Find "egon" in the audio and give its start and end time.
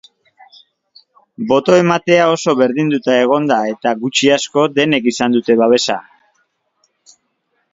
3.25-3.45